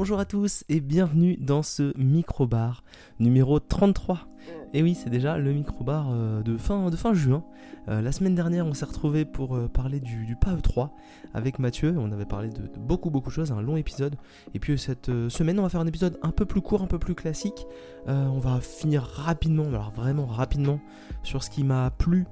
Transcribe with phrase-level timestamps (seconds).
[0.00, 2.84] bonjour à tous et bienvenue dans ce micro-bar
[3.18, 4.28] numéro 33.
[4.72, 7.44] Et oui, c'est déjà le micro-bar euh, de, fin, de fin juin.
[7.90, 10.96] Euh, la semaine dernière, on s'est retrouvé pour euh, parler du, du PAE 3
[11.34, 11.94] avec Mathieu.
[11.98, 14.16] On avait parlé de, de beaucoup, beaucoup de choses, un long épisode.
[14.54, 16.98] Et puis cette semaine, on va faire un épisode un peu plus court, un peu
[16.98, 17.66] plus classique.
[18.06, 20.80] on va finir rapidement, alors vraiment rapidement,
[21.22, 22.24] sur ce qui m'a plu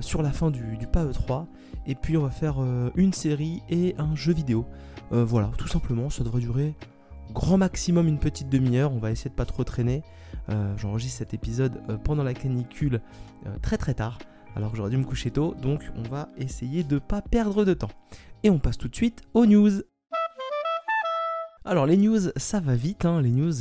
[0.00, 1.48] sur la fin du, du PAE 3.
[1.88, 2.58] Et puis, on va faire
[2.94, 4.64] une série et un jeu vidéo.
[5.10, 6.74] Voilà, tout simplement, ça devrait durer
[7.32, 8.92] grand maximum une petite demi-heure.
[8.92, 10.02] On va essayer de pas trop traîner.
[10.48, 13.00] Euh, j'enregistre cet épisode euh, pendant la canicule
[13.46, 14.18] euh, très très tard.
[14.56, 15.54] Alors que j'aurais dû me coucher tôt.
[15.60, 17.90] Donc on va essayer de pas perdre de temps.
[18.42, 19.82] Et on passe tout de suite aux news.
[21.64, 23.04] Alors les news, ça va vite.
[23.04, 23.22] Hein.
[23.22, 23.52] les news,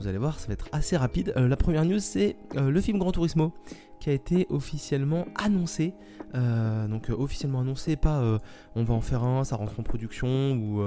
[0.00, 1.32] vous allez voir, ça va être assez rapide.
[1.36, 3.52] la première news, c'est le film Grand Turismo
[4.02, 5.94] qui a été officiellement annoncé.
[6.34, 8.40] donc officiellement annoncé, pas
[8.74, 10.82] on va en faire un, ça rentre en production ou,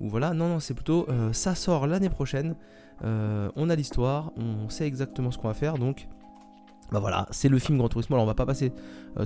[0.00, 0.34] voilà.
[0.34, 2.56] Non, non, c'est plutôt ça sort l'année prochaine.
[3.04, 6.06] Euh, on a l'histoire, on sait exactement ce qu'on va faire, donc
[6.92, 8.16] bah voilà, c'est le film Grand Turismo.
[8.16, 8.72] Alors on va pas passer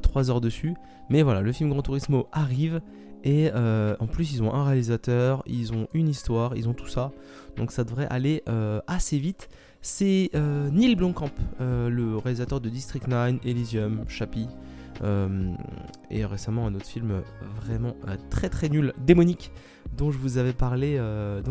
[0.02, 0.74] 3 euh, heures dessus,
[1.08, 2.80] mais voilà, le film Grand Turismo arrive
[3.24, 6.86] et euh, en plus ils ont un réalisateur, ils ont une histoire, ils ont tout
[6.86, 7.10] ça,
[7.56, 8.42] donc ça devrait aller
[8.86, 9.48] assez vite.
[9.86, 10.30] C'est
[10.72, 14.48] Neil Blomkamp, le réalisateur de District 9, Elysium, Chappie.
[16.10, 17.20] et récemment un autre film
[17.60, 17.94] vraiment
[18.30, 19.52] très très nul, démonique,
[19.96, 21.42] dont je vous avais parlé, euh,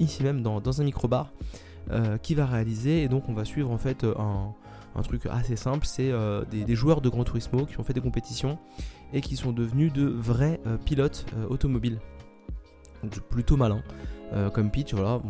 [0.00, 1.32] ici même dans, un micro-bar,
[1.92, 3.04] euh, qui va réaliser.
[3.04, 4.52] Et donc on va suivre en fait un,
[5.02, 8.58] truc assez simple, c'est euh, des, joueurs de Gran Turismo qui ont fait des compétitions
[9.12, 12.00] et qui sont devenus de vrais pilotes automobiles.
[13.30, 13.82] Plutôt malin.
[14.52, 15.20] Comme pitch, voilà,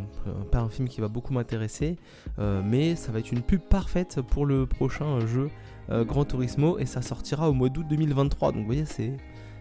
[0.52, 1.96] pas un film qui va beaucoup m'intéresser,
[2.38, 5.50] mais ça va être une pub parfaite pour le prochain jeu
[5.90, 8.52] Gran Turismo et ça sortira au mois d'août 2023.
[8.52, 9.16] Donc vous voyez, c'est,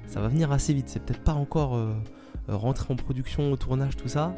[0.08, 0.90] ça va venir assez vite.
[0.90, 1.80] C'est peut-être pas encore
[2.50, 4.34] euh, rentrer en production, au tournage, tout ça,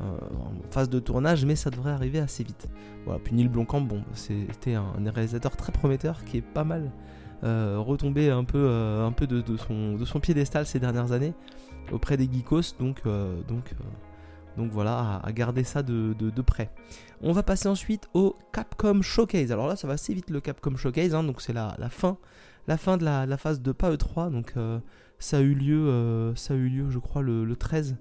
[0.00, 2.66] euh, en phase de tournage, mais ça devrait arriver assez vite.
[3.04, 6.90] Voilà, puis Neil Blomkamp, bon, c'était un, réalisateur très prometteur qui est pas mal
[7.44, 8.66] euh, retombé un peu,
[9.26, 11.34] de son piédestal ces dernières années
[11.92, 13.02] auprès des geekos, donc,
[13.46, 13.74] donc,
[14.56, 16.70] donc voilà, à, garder ça de, près.
[17.22, 19.50] On va passer ensuite au Capcom Showcase.
[19.52, 22.18] Alors là, ça va assez vite le Capcom Showcase, hein, donc c'est la, la, fin,
[22.66, 24.54] la fin de la, phase de PAE 3, donc
[25.18, 27.96] ça a eu lieu, euh, ça a eu lieu je crois, le, 13.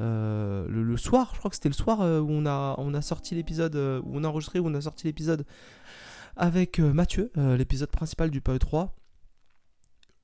[0.00, 3.00] Euh, le, soir, je crois que c'était le soir euh, où on a, on a
[3.00, 5.44] sorti l'épisode, où on a enregistré, où on a sorti l'épisode
[6.36, 8.90] avec Mathieu, l'épisode principal du PAE3.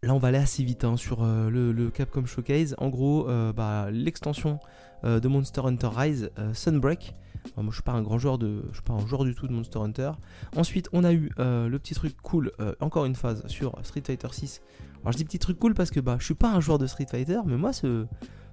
[0.06, 2.74] Là, on va aller assez vite hein, sur le, Capcom Showcase.
[2.78, 3.26] En gros,
[3.56, 4.58] bah, l'extension
[5.02, 7.14] de Monster Hunter Rise, Sunbreak.
[7.56, 9.46] moi, je suis pas un grand joueur de, je suis pas un joueur du tout
[9.46, 10.12] de Monster Hunter.
[10.56, 14.60] Ensuite, on a eu le petit truc cool, encore une phase sur Street Fighter 6
[15.04, 16.86] alors je dis petit truc cool parce que bah je suis pas un joueur de
[16.86, 18.06] Street Fighter, mais moi ce,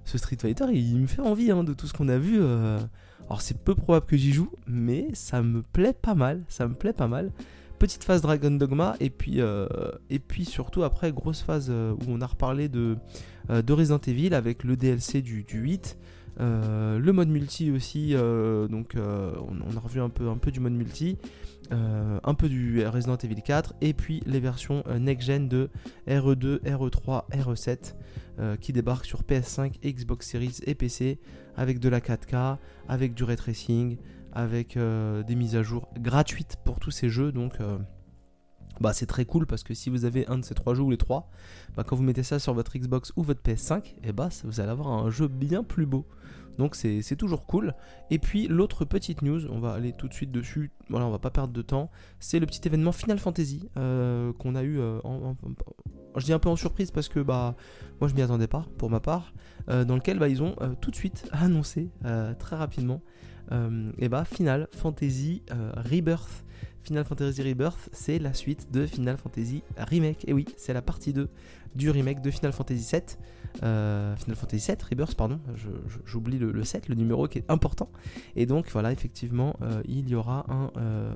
[0.04, 2.36] Street Fighter il, me fait envie hein, de tout ce qu'on a vu.
[2.40, 2.78] Euh.
[3.26, 6.74] Alors c'est peu probable que j'y joue, mais ça me plaît pas mal, ça me
[6.74, 7.32] plaît pas mal.
[7.82, 9.66] Petite phase Dragon Dogma et puis euh,
[10.44, 12.96] surtout après grosse phase euh, où on a reparlé de,
[13.50, 15.98] de Resident Evil avec le DLC du, du 8.
[16.38, 21.18] le mode multi aussi, donc on, a revu un peu, un peu du mode multi.
[21.72, 25.70] Euh, un peu du Resident Evil 4 et puis les versions euh, next-gen de
[26.06, 27.94] RE2, RE3, RE7
[28.60, 31.18] qui débarquent sur PS5, Xbox Series et PC
[31.56, 32.56] avec de la 4K,
[32.88, 33.98] avec du ray tracing,
[34.32, 37.32] avec euh, des mises à jour gratuites pour tous ces jeux.
[37.32, 37.58] Donc
[38.80, 40.90] bah, c'est très cool parce que si vous avez un de ces trois jeux ou
[40.90, 41.30] les trois,
[41.76, 44.60] bah, quand vous mettez ça sur votre Xbox ou votre PS5, et eh bah, vous
[44.60, 46.06] allez avoir un jeu bien plus beau.
[46.58, 47.74] Donc c'est toujours cool.
[48.10, 51.18] Et puis l'autre petite news, on va aller tout de suite dessus, voilà, on va
[51.18, 55.00] pas perdre de temps, c'est le petit événement Final Fantasy euh, qu'on a eu, euh,
[56.16, 57.54] je dis un peu en surprise parce que bah
[58.00, 59.32] moi je m'y attendais pas pour ma part,
[59.70, 61.90] euh, dans lequel bah, ils ont tout de suite annoncé
[62.38, 63.00] très rapidement
[63.98, 65.42] et bah Final Fantasy
[65.76, 66.44] Rebirth.
[66.82, 70.24] Final Fantasy Rebirth, c'est la suite de Final Fantasy Remake.
[70.26, 71.28] Et oui, c'est la partie 2
[71.74, 73.18] du remake de Final Fantasy 7.
[73.62, 75.38] Euh, Final Fantasy 7 Rebirth, pardon,
[76.06, 77.90] j'oublie le, 7, le numéro qui est important.
[78.34, 81.14] Et donc voilà, effectivement, euh, il y aura un, euh,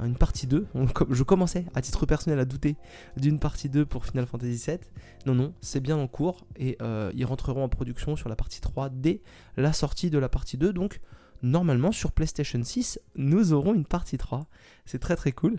[0.00, 0.66] une partie 2.
[1.10, 2.76] je commençais à titre personnel à douter
[3.16, 4.92] d'une partie 2 pour Final Fantasy 7.
[5.26, 6.76] Non, non, c'est bien en cours et
[7.14, 9.22] ils rentreront en production sur la partie 3 dès
[9.56, 10.72] la sortie de la partie 2.
[10.72, 11.00] Donc
[11.42, 14.46] normalement sur PlayStation 6, nous aurons une partie 3.
[14.84, 15.58] C'est très très cool.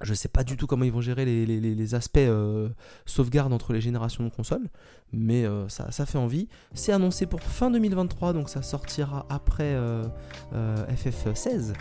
[0.00, 2.68] Je sais pas du tout comment ils vont gérer les, aspects euh,
[3.04, 4.68] sauvegarde entre les générations de consoles,
[5.12, 6.48] mais euh, ça, fait envie.
[6.72, 10.04] C'est annoncé pour fin 2023, donc ça sortira après euh,
[10.52, 11.72] FF16,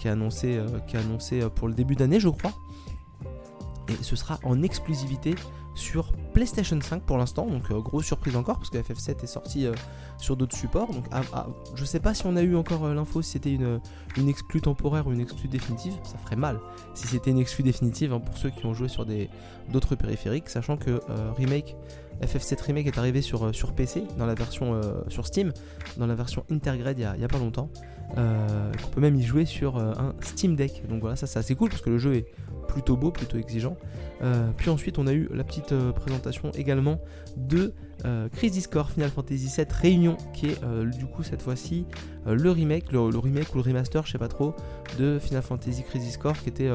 [0.00, 2.52] qui est annoncé, qui est annoncé pour le début d'année, je crois.
[3.88, 5.36] Et ce sera en exclusivité
[5.80, 9.66] sur PlayStation 5 pour l'instant, donc grosse surprise encore parce que FF7 est sorti
[10.18, 10.92] sur d'autres supports.
[10.92, 13.80] Donc ah, ah, je sais pas si on a eu encore l'info si c'était une,
[14.16, 16.60] une exclue temporaire ou une exclue définitive, ça ferait mal
[16.94, 19.06] si c'était une exclue définitive hein, pour ceux qui ont joué sur
[19.68, 21.00] d'autres périphériques, sachant que
[21.36, 21.76] Remake
[22.22, 25.52] FF7 Remake est arrivé sur, euh, sur PC, dans la version euh, sur Steam,
[25.96, 27.70] dans la version Intergrade il n'y a, pas longtemps.
[28.18, 30.82] Euh, on peut même y jouer sur un Steam Deck.
[30.88, 32.26] Donc voilà, ça c'est assez cool parce que le jeu est
[32.68, 33.76] plutôt beau, plutôt exigeant.
[34.56, 37.00] puis ensuite, on a eu la petite présentation également
[37.36, 37.74] de
[38.32, 40.60] Crisis Core Final Fantasy VII Réunion, qui est
[40.96, 41.86] du coup cette fois-ci
[42.26, 44.54] le remake, le, remake ou le remaster, je sais pas trop,
[44.98, 46.70] de Final Fantasy Crisis Core, qui était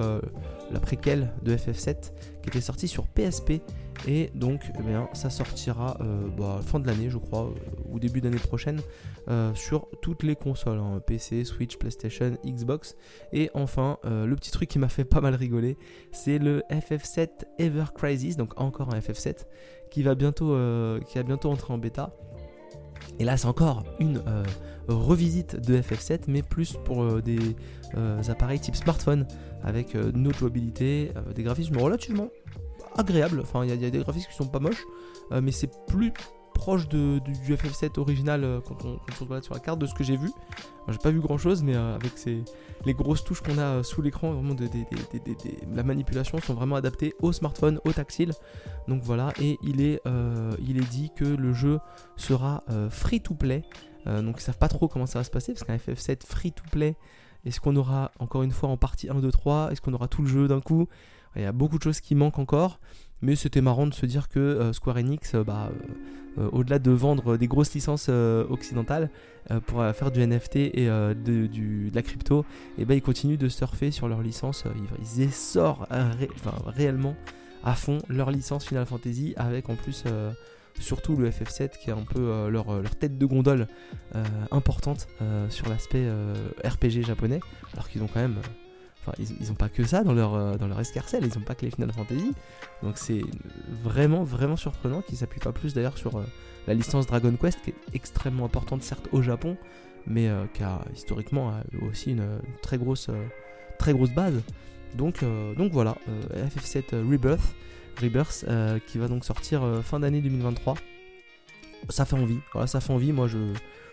[0.71, 1.95] la préquelle de FF7,
[2.44, 3.62] qui était sorti sur PSP
[4.07, 7.53] et donc, eh ça sortira euh, bah, fin de l'année, je crois, euh,
[7.89, 8.81] ou début d'année prochaine,
[9.27, 12.95] euh, sur toutes les consoles hein, PC, Switch, PlayStation, Xbox.
[13.33, 15.77] Et enfin, le petit truc qui m'a fait pas mal rigoler,
[16.12, 17.30] c'est le FF7
[17.60, 19.45] Ever Crisis, donc encore un FF7,
[19.89, 20.56] qui va bientôt,
[21.06, 22.16] qui va bientôt entrer en bêta.
[23.19, 24.22] Et là, c'est encore une
[24.88, 27.56] revisite de FF7, mais plus pour des
[28.30, 29.27] appareils type smartphone,
[29.63, 32.30] avec une autre jouabilité, des graphismes relativement
[32.98, 33.39] agréable.
[33.42, 34.86] Enfin, il y, a des graphismes qui sont pas moches,
[35.31, 36.12] euh, mais c'est plus
[36.56, 40.04] proche du, FF7 original euh, quand, on, se regarde sur la carte de ce que
[40.04, 40.31] j'ai vu.
[40.88, 42.13] J'ai pas vu grand chose, mais euh, avec
[42.86, 44.56] les grosses touches qu'on a sous l'écran, vraiment
[45.74, 48.31] la manipulation sont vraiment adaptées au smartphone, au tactile.
[48.88, 50.02] Donc voilà, et il est,
[50.60, 51.80] il est dit que le jeu
[52.16, 53.63] sera free to play.
[54.06, 56.63] donc ils savent pas trop comment ça va se passer, parce qu'un FF7 free to
[56.72, 56.96] play,
[57.46, 60.22] est-ce qu'on aura encore une fois en partie 1, 2, 3 Est-ce qu'on aura tout
[60.22, 60.88] le jeu d'un coup?
[61.36, 62.80] Il y a beaucoup de choses qui manquent encore,
[63.25, 65.72] mais c'était marrant de se dire que euh, Square Enix, euh, bah,
[66.38, 69.10] euh, au-delà de vendre des grosses licences occidentales
[69.68, 72.42] pour faire du NFT et de, la crypto,
[72.77, 74.66] et eh ben, ils continuent de surfer sur leurs licences.
[75.00, 75.88] Ils, essorent
[76.66, 77.16] réellement
[77.63, 80.04] à fond leur licence Final Fantasy avec en plus
[80.80, 82.66] surtout le FF7 qui est un peu leur,
[83.00, 83.68] tête de gondole
[84.51, 85.07] importante
[85.50, 86.06] sur l'aspect
[86.66, 87.39] RPG japonais,
[87.74, 88.39] alors qu'ils ont quand même
[89.18, 91.66] ils, n'ont pas que ça dans leur, euh, dans leur escarcelle, ils n'ont pas que
[91.66, 92.34] les Final Fantasy.
[92.84, 93.22] Donc c'est
[93.84, 96.24] vraiment, vraiment surprenant qu'ils s'appuient pas plus d'ailleurs sur euh,
[96.68, 99.57] la licence Dragon Quest, qui est extrêmement importante certes au Japon,
[100.07, 101.54] mais euh, qui a historiquement
[101.88, 103.10] aussi une, très, grosse,
[103.78, 104.42] très grosse base.
[104.96, 105.25] Donc,
[105.58, 105.98] donc voilà,
[106.34, 107.56] FF7 Rebirth,
[108.01, 108.46] Rebirth
[108.88, 110.75] qui va donc sortir fin d'année 2023.
[111.90, 113.12] Ça fait envie, voilà, ça fait envie.
[113.12, 113.38] Moi je,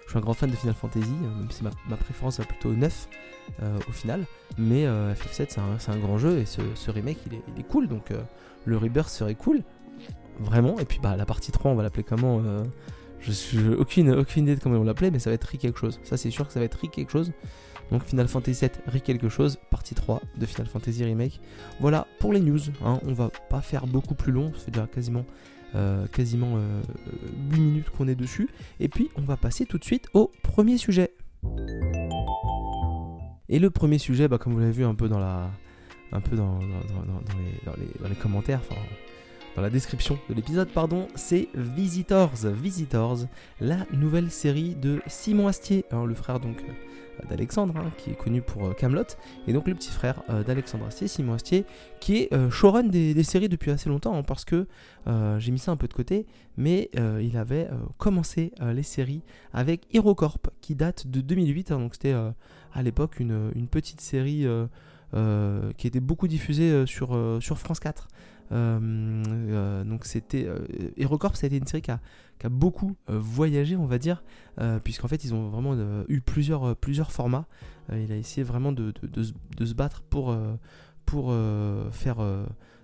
[0.04, 3.08] je suis un grand fan de Final Fantasy, même si ma, préférence va plutôt 9.
[3.62, 4.24] Euh, au final.
[4.56, 5.46] Mais euh, FF7
[5.78, 8.20] c'est un, grand jeu et ce, remake il est, cool donc euh,
[8.64, 9.62] le Rebirth serait cool.
[10.38, 10.78] Vraiment.
[10.78, 12.42] Et puis bah la partie 3 on va l'appeler comment
[13.20, 16.00] Je suis aucune, idée de comment on l'appelait mais ça va être Ri quelque chose.
[16.04, 17.32] Ça c'est sûr que ça va être Ri quelque chose.
[17.90, 21.40] Donc Final Fantasy 7 Ri quelque chose, partie 3 de Final Fantasy Remake.
[21.80, 22.60] Voilà pour les news.
[22.84, 23.00] Hein.
[23.06, 25.24] On va pas faire beaucoup plus long, fait déjà quasiment
[26.12, 26.56] quasiment
[27.50, 28.48] 8 minutes qu'on est dessus.
[28.80, 31.14] Et puis on va passer tout de suite au premier sujet.
[33.48, 35.50] Et le premier sujet, bah, comme vous l'avez vu un peu dans la,
[36.12, 36.58] un peu dans,
[38.08, 38.80] les, commentaires, enfin
[39.56, 42.46] dans la description de l'épisode, pardon, c'est Visitors.
[42.46, 43.26] Visitors,
[43.60, 46.72] la nouvelle série de Simon Astier, le frère donc euh,
[47.28, 49.04] d'Alexandre, hein, qui est connu pour euh, Camelot,
[49.46, 51.64] et donc le petit frère euh, d'Alexandre Astier, Simon Astier,
[52.00, 54.66] qui est showrun des, séries depuis assez longtemps, hein, parce que
[55.38, 59.22] j'ai mis ça un peu de côté, mais il avait commencé les séries
[59.52, 64.46] avec HeroCorp, qui date de 2008, donc c'était à l'époque une, petite série
[65.76, 68.08] qui était beaucoup diffusée sur France 4.
[68.52, 70.48] Donc c'était
[70.96, 72.00] HeroCorp, ça a été une série qui a,
[72.50, 74.22] beaucoup voyagé, on va dire,
[74.84, 75.76] puisqu'en fait ils ont vraiment
[76.08, 76.76] eu plusieurs,
[77.10, 77.46] formats.
[77.92, 78.92] il a essayé vraiment de,
[79.64, 80.36] se battre pour,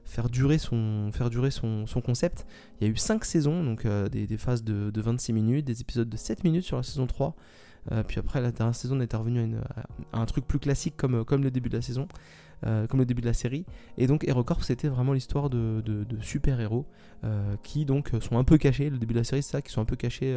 [0.04, 1.10] faire durer son,
[2.04, 2.46] concept.
[2.80, 6.08] Il y a eu 5 saisons, donc des, phases de, de, 26 minutes, des épisodes
[6.08, 7.36] de 7 minutes sur la saison 3,
[7.92, 9.56] euh, puis après, la dernière saison, on est revenu
[10.12, 12.08] à, un truc plus classique comme le début de la saison.
[12.66, 13.64] Euh, comme le début de la série.
[13.98, 15.80] Et donc HeroCorp c'était vraiment l'histoire de,
[16.20, 16.86] super-héros
[17.22, 19.70] euh, qui donc sont un peu cachés, le début de la série c'est ça, qui
[19.70, 20.36] sont un peu cachés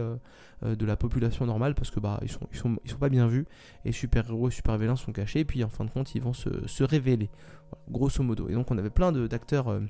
[0.61, 3.47] de la population normale parce que bah ils sont, ils sont, pas bien vus
[3.85, 6.67] et super-héros et super-vilains sont cachés et puis en fin de compte ils vont se,
[6.67, 7.31] se révéler,
[7.89, 8.49] grosso modo.
[8.49, 9.81] Et donc on avait plein d'acteurs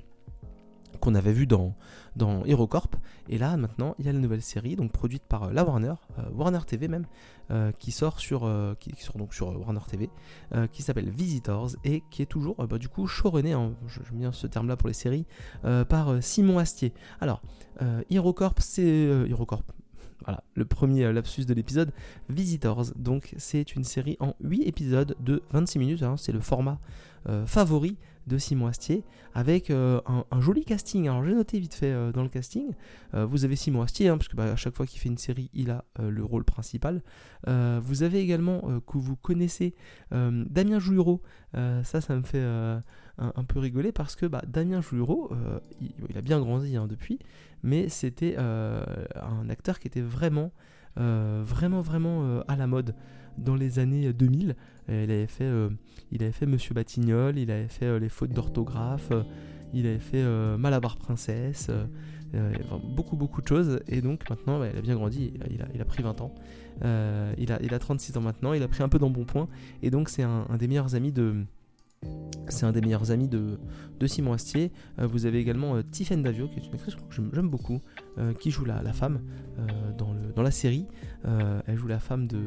[1.00, 1.74] qu'on avait vu dans,
[2.16, 2.96] dans HeroCorp.
[3.28, 5.94] Et là, maintenant, il y a la nouvelle série, donc produite par euh, la Warner,
[6.18, 7.06] euh, Warner TV même,
[7.50, 10.10] euh, qui sort sur, qui, sort donc sur Warner TV,
[10.72, 14.46] qui s'appelle Visitors et qui est toujours, bah, du coup, showrunné, hein, je, mets ce
[14.46, 15.26] terme-là pour les séries,
[15.88, 16.92] par Simon Astier.
[17.20, 17.42] Alors,
[18.10, 18.82] HeroCorp, c'est
[19.28, 19.64] HeroCorp.
[20.24, 21.92] Voilà, le premier lapsus de l'épisode,
[22.28, 22.92] Visitors.
[22.96, 26.02] Donc, c'est une série en 8 épisodes de 26 minutes.
[26.02, 26.78] Hein, c'est le format
[27.46, 31.08] favoris de Simon Astier avec un, joli casting.
[31.08, 32.72] Alors j'ai noté vite fait dans le casting,
[33.12, 35.50] vous avez Simon Astier, hein, parce que bah, à chaque fois qu'il fait une série,
[35.54, 37.02] il a le rôle principal.
[37.46, 39.74] vous avez également, que vous connaissez,
[40.10, 41.22] Damien Jouireau.
[41.54, 45.30] ça, ça me fait un, peu rigoler parce que bah, Damien Jouireau,
[45.80, 47.18] il, a bien grandi hein, depuis,
[47.62, 50.52] mais c'était un acteur qui était vraiment
[50.98, 52.94] euh, vraiment vraiment euh, à la mode
[53.38, 54.56] dans les années 2000.
[54.88, 55.70] il avait fait, euh,
[56.10, 59.12] il avait fait Monsieur Batignolles, il avait fait les fautes d'orthographe,
[59.72, 60.24] il avait fait
[60.58, 61.70] Malabar Princesse,
[62.96, 63.80] beaucoup beaucoup de choses.
[63.88, 66.34] Et donc maintenant, bah, il a bien grandi, il a, pris 20 ans.
[66.82, 69.48] il, a, il a 36 ans maintenant, il a pris un peu dans bon point.
[69.82, 71.44] Et donc c'est un, des meilleurs amis de,
[72.48, 73.58] c'est un des meilleurs amis de,
[74.06, 74.72] Simon Astier.
[74.98, 77.80] Euh, vous avez également euh, Tiffen Davio, qui est une actrice que j'aime beaucoup,
[78.18, 79.20] euh, qui joue la, femme
[79.96, 80.86] dans, la série.
[81.24, 82.40] elle joue la femme de,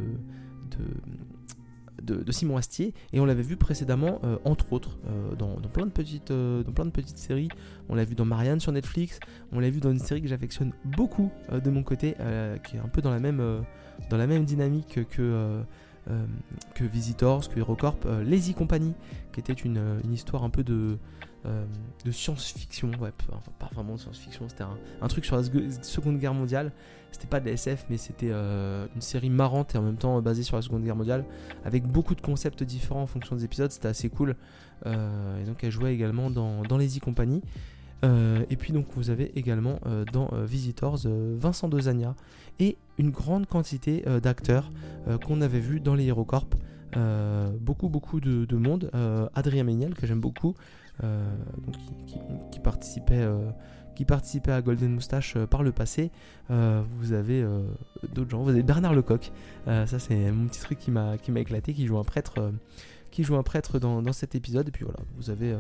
[2.03, 2.93] de, Simon Astier.
[3.13, 4.97] Et on l'avait vu précédemment, entre autres,
[5.37, 7.49] dans, plein de petites, dans plein de petites séries.
[7.89, 9.19] On l'a vu dans Marianne sur Netflix.
[9.51, 12.15] On l'a vu dans une série que j'affectionne beaucoup de mon côté,
[12.63, 13.41] qui est un peu dans la même,
[14.09, 15.63] dans la même dynamique que
[16.11, 16.23] euh,
[16.79, 18.93] Visitors, que HeroCorp, euh, Lazy Company,
[19.33, 20.97] qui était une, euh, histoire un peu de,
[22.03, 23.11] de science-fiction, ouais,
[23.59, 24.63] pas vraiment de science-fiction, c'était
[25.01, 26.71] un, truc sur la Seconde Guerre mondiale.
[27.11, 30.43] C'était pas de la SF, mais c'était une série marrante et en même temps basée
[30.43, 31.23] sur la Seconde Guerre mondiale,
[31.63, 34.35] avec beaucoup de concepts différents en fonction des épisodes, c'était assez cool.
[34.85, 37.41] et donc elle jouait également dans, Lazy Company.
[38.03, 39.79] et puis donc vous avez également
[40.11, 42.15] dans Visitors Vincent Dezania
[42.59, 44.71] et une grande quantité euh, d'acteurs
[45.07, 46.55] euh, qu'on avait vus dans les HeroCorp.
[46.97, 48.89] Euh, beaucoup beaucoup de, monde.
[49.33, 50.55] Adrien Méniel que j'aime beaucoup,
[52.51, 53.27] qui, participait
[53.95, 56.11] qui participait à Golden Moustache par le passé.
[56.49, 57.45] vous avez
[58.13, 58.43] d'autres gens.
[58.43, 59.31] Vous avez Bernard Lecoq.
[59.65, 62.51] ça, c'est mon petit truc qui m'a éclaté, qui joue un prêtre,
[63.11, 64.67] qui joue un prêtre dans, cet épisode.
[64.67, 65.55] Et puis voilà, vous avez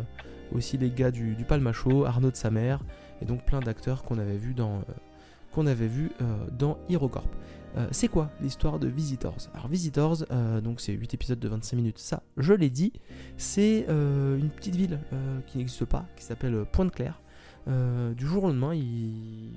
[0.53, 2.79] aussi les gars du, du Palmacho, Arnaud de sa mère,
[3.21, 4.81] et donc plein d'acteurs qu'on avait vus dans,
[5.55, 7.29] qu'on vu euh, dans HeroCorp.
[7.77, 9.49] Euh, c'est quoi l'histoire de Visitors?
[9.53, 12.93] Alors Visitors, euh, donc c'est 8 épisodes de 25 minutes, ça je l'ai dit,
[13.37, 14.99] c'est une petite ville
[15.47, 17.21] qui n'existe pas, qui s'appelle Pointe-Claire.
[17.67, 19.53] du jour au lendemain, il,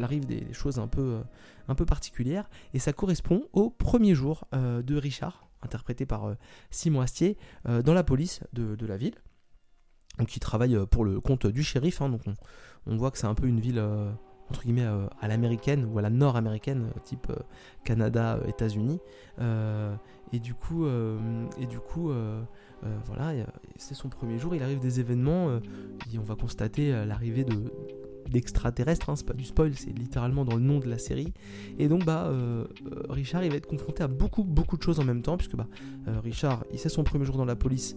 [0.00, 1.20] arrive des, choses un peu,
[1.68, 6.36] un peu particulières, et ça correspond au premier jour de Richard, interprété par
[6.70, 9.14] Simon Astier, dans la police de, la ville.
[10.18, 12.22] Donc il travaille pour le compte du shérif, hein, donc
[12.86, 13.82] on, voit que c'est un peu une ville
[14.50, 17.36] entre guillemets euh, à l'américaine ou à la nord-américaine, euh, type euh,
[17.84, 19.00] Canada, États-Unis.
[20.32, 20.86] et du coup,
[21.58, 22.10] et du coup
[23.04, 23.46] voilà,
[23.76, 25.60] c'est son premier jour, il arrive des événements,
[26.12, 27.72] et on va constater l'arrivée de
[28.30, 31.32] d'extraterrestres, hein, c'est pas du spoil, c'est littéralement dans le nom de la série.
[31.78, 35.00] Et donc bah euh, euh, Richard il va être confronté à beaucoup beaucoup de choses
[35.00, 35.68] en même temps, puisque bah
[36.08, 37.96] euh, Richard il c'est son premier jour dans la police,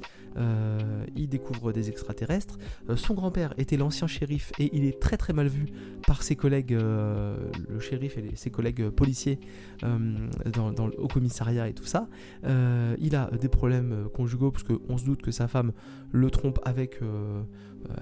[1.15, 2.57] il découvre des extraterrestres.
[2.95, 5.65] son grand-père était l'ancien shérif et il est très très mal vu
[6.05, 9.39] par ses collègues, le shérif et ses collègues policiers
[9.81, 12.07] dans, au commissariat et tout ça.
[12.45, 15.73] il a des problèmes conjugaux, parce qu'on se doute que sa femme
[16.11, 16.99] le trompe avec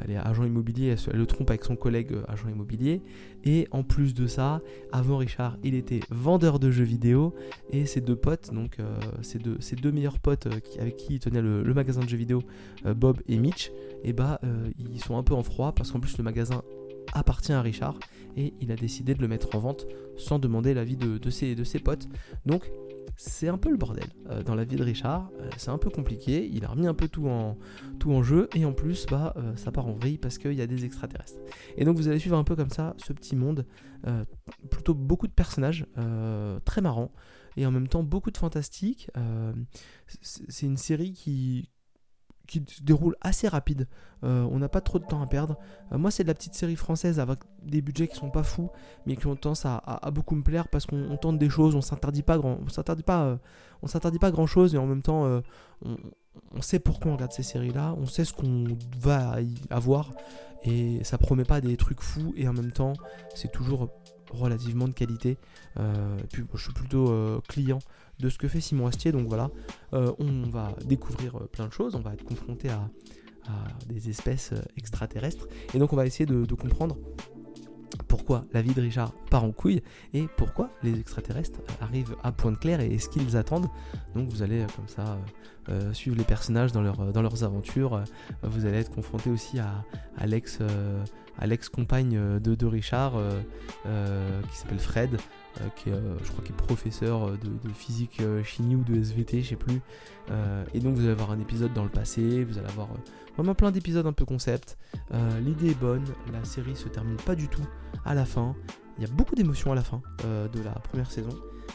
[0.04, 3.02] elle est agent immobilier, elle, le trompe avec son collègue euh, agent immobilier.
[3.44, 4.60] Et en plus de ça,
[4.92, 7.34] avant Richard, il était vendeur de jeux vidéo.
[7.72, 10.48] Et ses deux potes, donc euh, ses, deux, meilleurs potes
[10.80, 12.42] avec qui il tenait le, magasin de jeux vidéo,
[12.96, 13.72] Bob et Mitch,
[14.04, 14.40] et bah
[14.80, 16.64] ils sont un peu en froid parce qu'en plus le magasin
[17.14, 18.00] appartient à Richard
[18.38, 21.30] et il a décidé de le mettre en vente sans demander l'avis de, de
[21.64, 22.08] ses potes.
[22.46, 22.72] Donc
[23.18, 25.30] c'est un peu le bordel euh, dans la vie de Richard.
[25.40, 26.50] Euh, c'est un peu compliqué.
[26.52, 29.88] Il a remis un peu tout en, jeu et en plus, bah, euh, ça part
[29.88, 31.40] en vrille parce qu'il y a des extraterrestres.
[31.78, 33.66] Et donc vous allez suivre un peu comme ça ce petit monde.
[34.70, 35.88] plutôt beaucoup de personnages
[36.66, 37.12] très marrants
[37.58, 39.10] et en même temps beaucoup de fantastique.
[40.22, 41.70] c'est une série qui,
[42.46, 43.88] qui se déroule assez rapide.
[44.24, 45.58] Euh, on n'a pas trop de temps à perdre.
[45.92, 48.70] Euh, moi, c'est de la petite série française avec des budgets qui sont pas fous,
[49.06, 52.24] mais qui ont tendance à, beaucoup me plaire parce qu'on tente des choses, on s'interdit
[52.24, 53.38] pas on s'interdit pas, euh,
[53.82, 55.42] on s'interdit pas grand chose et en même temps,
[55.84, 58.66] on, sait pourquoi on regarde ces séries-là, on sait ce qu'on
[59.00, 60.12] va y avoir
[60.64, 62.94] et ça promet pas des trucs fous et en même temps,
[63.36, 63.90] c'est toujours
[64.32, 65.38] relativement de qualité.
[65.78, 67.80] et puis, je suis plutôt client
[68.20, 69.12] de ce que fait Simon Astier.
[69.12, 69.50] Donc voilà,
[69.94, 72.90] euh, on va découvrir euh, plein de choses, on va être confronté à,
[73.88, 75.48] des espèces euh, extraterrestres.
[75.76, 76.98] Et donc on va essayer de, comprendre
[78.08, 79.84] pourquoi la vie de Richard part en couille
[80.16, 83.68] et pourquoi les extraterrestres arrivent à Pointe-Claire et ce qu'ils attendent.
[84.16, 85.20] Donc vous allez comme ça
[85.94, 88.04] suivre les personnages dans, leur, dans leurs aventures.
[88.42, 89.86] vous allez être confronté aussi à,
[90.18, 93.14] à l'ex-compagne de, Richard
[93.84, 95.20] qui s'appelle Fred.
[95.76, 95.94] Qui est,
[96.24, 99.82] je crois, est professeur de, physique chimie ou de SVT, je sais plus.
[100.74, 102.90] et donc vous allez avoir un épisode dans le passé, vous allez avoir
[103.36, 104.78] vraiment plein d'épisodes un peu concept.
[105.42, 107.66] L'idée est bonne, la série se termine pas du tout
[108.06, 108.56] à la fin.
[108.98, 111.30] Il y a beaucoup d'émotions à la fin de la première saison.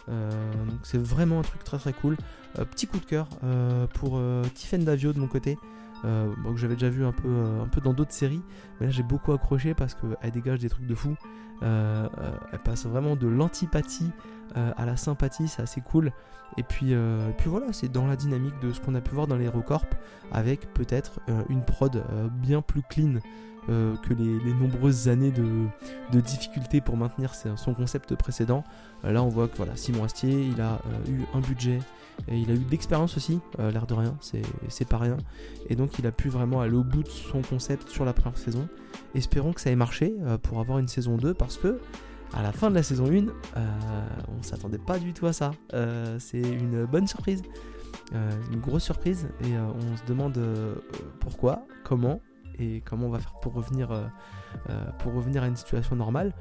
[0.08, 2.16] donc c'est vraiment un truc très très cool.
[2.54, 3.28] petit coup de cœur
[3.94, 4.20] pour
[4.54, 5.56] Tiffen Davio de mon côté.
[6.04, 8.42] Euh, que j'avais déjà vu un peu, euh, un peu dans d'autres séries,
[8.78, 11.16] mais là j'ai beaucoup accroché parce qu'elle dégage des trucs de fou.
[11.62, 12.08] Euh,
[12.52, 14.10] elle passe vraiment de l'antipathie
[14.54, 16.10] à la sympathie, c'est assez cool.
[16.56, 16.92] Et puis,
[17.38, 19.86] puis voilà, c'est dans la dynamique de ce qu'on a pu voir dans l'Hérocorp,
[20.32, 22.02] avec peut-être une prod
[22.32, 23.20] bien plus clean
[23.68, 25.66] que les, nombreuses années de,
[26.10, 28.64] de difficultés pour maintenir son concept précédent.
[29.04, 31.78] là, on voit que voilà, Simon Astier, il a eu un budget
[32.28, 35.16] et il a eu de l'expérience aussi, euh, l'air de rien, c'est pas rien.
[35.68, 38.38] Et donc il a pu vraiment aller au bout de son concept sur la première
[38.38, 38.68] saison.
[39.14, 41.80] Espérons que ça ait marché euh, pour avoir une saison 2 parce que
[42.32, 43.26] à la fin de la saison 1, euh,
[44.28, 45.50] on s'attendait pas du tout à ça.
[46.18, 47.42] c'est une bonne surprise,
[48.12, 50.38] une grosse surprise, et on se demande
[51.18, 52.20] pourquoi, comment,
[52.60, 53.88] et comment on va faire pour revenir,
[55.00, 56.32] pour revenir à une situation normale.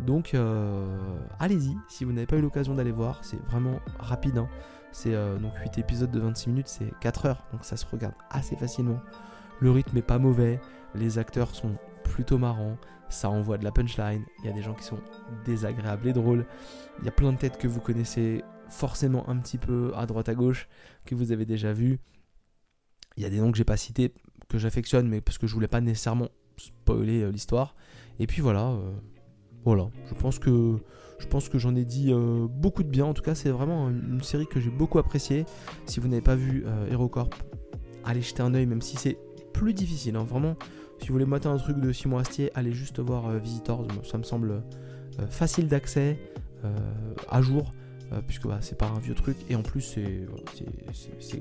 [0.00, 0.36] Donc
[1.38, 4.36] allez-y, si vous n'avez pas eu l'occasion d'aller voir, c'est vraiment rapide.
[4.36, 4.48] Hein.
[4.92, 8.14] C'est euh, donc 8 épisodes de 26 minutes, c'est 4 heures, donc ça se regarde
[8.30, 9.00] assez facilement.
[9.60, 10.60] Le rythme est pas mauvais,
[10.94, 12.76] les acteurs sont plutôt marrants,
[13.08, 14.98] ça envoie de la punchline, il y a des gens qui sont
[15.44, 16.46] désagréables et drôles,
[17.00, 20.28] il y a plein de têtes que vous connaissez forcément un petit peu à droite
[20.28, 20.68] à gauche,
[21.04, 22.00] que vous avez déjà vu.
[23.16, 24.12] Il y a des noms que j'ai pas cités,
[24.48, 27.74] que j'affectionne, mais parce que je voulais pas nécessairement spoiler euh, l'histoire.
[28.18, 28.92] Et puis voilà, euh,
[29.64, 30.78] voilà, je pense que
[31.18, 33.04] je pense que j'en ai dit euh, beaucoup de bien.
[33.04, 35.44] En tout cas, c'est vraiment une, série que j'ai beaucoup appréciée.
[35.86, 37.30] Si vous n'avez pas vu euh, HeroCorp,
[38.04, 39.18] allez jeter un oeil, même si c'est
[39.52, 40.16] plus difficile.
[40.16, 40.24] Hein.
[40.24, 40.56] Vraiment,
[41.00, 43.86] si vous voulez mater un truc de Simon Astier, allez juste voir euh, Visitors.
[44.04, 44.62] Ça me semble
[45.30, 46.16] facile d'accès,
[47.28, 47.72] à jour.
[48.28, 49.98] puisque bah, c'est pas un vieux truc et en plus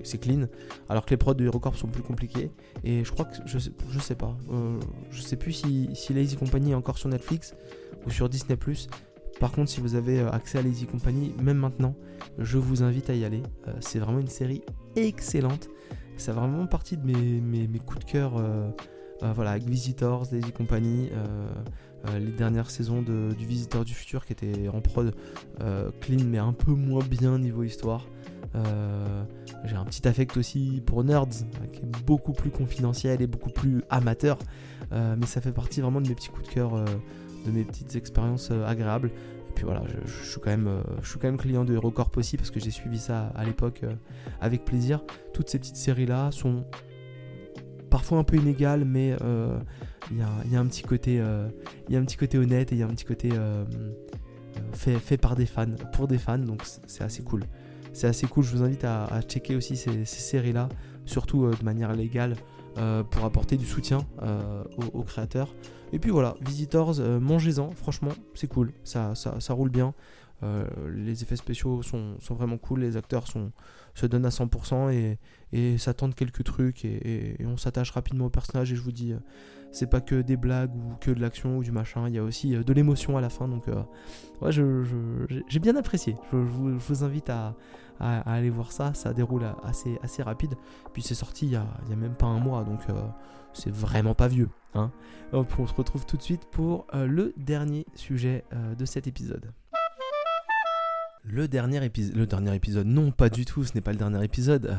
[0.02, 0.48] c'est clean
[0.90, 2.52] alors que les prods de HeroCorp sont plus compliqués
[2.84, 4.36] et je crois que je sais, sais pas
[5.12, 7.54] je sais plus si, si Lazy Company est encore sur Netflix
[8.08, 8.58] ou sur Disney
[9.40, 11.96] par contre, si vous avez euh, accès à Lazy Company, même maintenant,
[12.40, 13.44] je vous invite à y aller.
[13.68, 14.62] Euh, c'est vraiment une série
[14.96, 15.70] excellente.
[16.18, 18.38] Ça fait vraiment partie de mes, coups de cœur.
[18.38, 18.70] Euh,
[19.36, 21.10] voilà, avec Visitors, Lazy Company,
[22.20, 25.16] les dernières saisons du Visiteur du futur qui était en prod
[26.02, 28.06] clean mais un peu moins bien niveau histoire.
[29.66, 33.84] J'ai un petit affect aussi pour Nerds, qui est beaucoup plus confidentiel et beaucoup plus
[33.90, 34.38] amateur,
[34.92, 36.86] mais ça fait partie vraiment de mes petits coups de cœur
[37.48, 39.08] de mes petites expériences euh, agréables.
[39.50, 42.12] Et puis voilà, je, suis quand même, euh, je suis quand même client de HeroCorp
[42.18, 43.94] aussi parce que j'ai suivi ça à l'époque euh,
[44.40, 45.04] avec plaisir.
[45.34, 46.66] Toutes ces petites séries là sont
[47.90, 49.16] parfois un peu inégales, mais
[50.12, 51.24] il y, a, un petit côté,
[51.88, 53.30] il y a un petit côté honnête et il y a un petit côté
[54.74, 57.44] fait, fait par des fans, pour des fans, donc c'est assez cool.
[57.94, 60.68] C'est assez cool, je vous invite à, checker aussi ces, séries-là,
[61.06, 62.36] surtout de manière légale,
[63.10, 64.06] pour apporter du soutien
[64.94, 65.54] aux, créateurs.
[65.94, 69.94] Et puis voilà, Visitors, euh, mangez-en, franchement, c'est cool, ça, ça, roule bien.
[70.44, 73.52] Euh, les effets spéciaux sont, vraiment cool, les acteurs sont,
[73.96, 75.18] se donnent à 100% et,
[75.54, 79.14] et ça tente quelques trucs et, on s'attache rapidement au personnage et je vous dis,
[79.14, 79.20] euh,
[79.72, 82.24] c'est pas que des blagues ou que de l'action ou du machin, il y a
[82.24, 83.66] aussi de l'émotion à la fin, donc
[84.42, 87.56] ouais, j'ai bien apprécié, je, vous, invite à,
[88.00, 90.56] aller voir ça, ça déroule assez, assez rapide,
[90.94, 92.82] puis c'est sorti il y, a, même pas un mois, donc
[93.54, 94.50] c'est vraiment pas vieux.
[94.76, 94.92] Hein.
[95.34, 99.52] on se retrouve tout de suite pour euh, le dernier sujet euh, de cet épisode.
[101.30, 104.76] Le dernier, épisode, non pas du tout, ce n'est pas le dernier épisode, euh,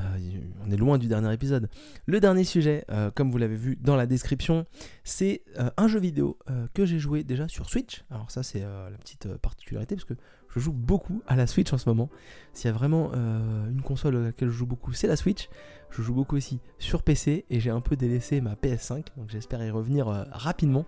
[0.64, 1.68] on est loin du dernier épisode.
[2.06, 4.66] Le dernier sujet, comme vous l'avez vu dans la description,
[5.04, 5.42] c'est
[5.76, 6.38] un jeu vidéo
[6.74, 8.04] que j'ai joué déjà sur Switch.
[8.10, 10.14] Alors ça c'est la petite particularité parce que
[10.48, 12.08] je joue beaucoup à la Switch en ce moment.
[12.54, 15.48] S'il y a vraiment une console à laquelle je joue beaucoup, c'est la Switch.
[15.90, 19.64] Je joue beaucoup aussi sur PC et j'ai un peu délaissé ma PS5, donc j'espère
[19.64, 20.86] y revenir euh, rapidement.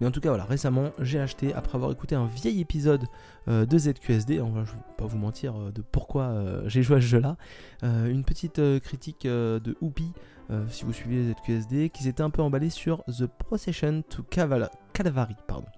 [0.00, 3.04] Mais en tout cas, voilà, récemment, j'ai acheté, après avoir écouté un vieil épisode
[3.48, 6.34] euh, de ZQSD, enfin, je ne vais pas vous mentir euh, de pourquoi
[6.66, 7.36] j'ai joué à ce jeu-là,
[7.82, 10.12] une petite critique de Whoopi,
[10.70, 15.36] si vous suivez ZQSD, qui s'était un peu emballé sur The Procession to Calvary.
[15.46, 15.77] Pardon.